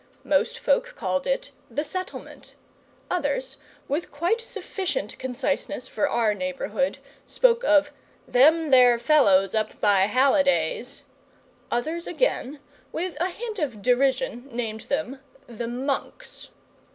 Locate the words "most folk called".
0.23-1.27